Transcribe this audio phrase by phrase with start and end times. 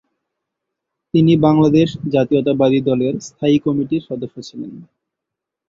[1.13, 4.71] তিনি বাংলাদেশ জাতীয়তাবাদী দলের স্থায়ী কমিটির সদস্য ছিলেন।